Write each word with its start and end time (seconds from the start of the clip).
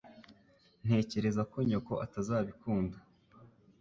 Ntekereza 0.83 1.41
ko 1.51 1.57
nyoko 1.69 1.93
atazabikunda 2.05 2.97